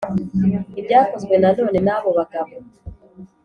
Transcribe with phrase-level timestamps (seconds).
[0.79, 2.53] Ibyakozwe Nanone n abo bagabo